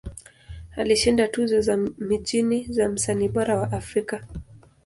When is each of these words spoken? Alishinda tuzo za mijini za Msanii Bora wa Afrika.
Alishinda 0.75 1.27
tuzo 1.27 1.61
za 1.61 1.77
mijini 1.97 2.65
za 2.69 2.89
Msanii 2.89 3.27
Bora 3.29 3.57
wa 3.59 3.71
Afrika. 3.71 4.27